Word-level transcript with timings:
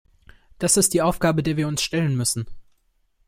Das 0.57 0.77
ist 0.77 0.95
die 0.95 1.03
Aufgabe, 1.03 1.43
der 1.43 1.57
wir 1.57 1.67
uns 1.67 1.83
stellen 1.83 2.17
müssen. 2.17 2.47